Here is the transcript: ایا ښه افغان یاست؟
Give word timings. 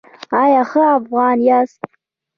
ایا 0.41 0.61
ښه 0.69 0.83
افغان 0.97 1.37
یاست؟ 1.47 1.81